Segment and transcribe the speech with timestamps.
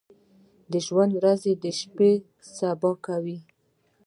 [0.71, 2.11] د ژوند ورځې شپې
[2.55, 3.37] سبا کوي۔